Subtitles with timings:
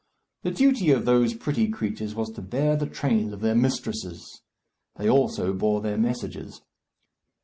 [0.41, 4.41] The duty of those pretty creatures was to bear the trains of their mistresses.
[4.95, 6.59] They also bore their messages.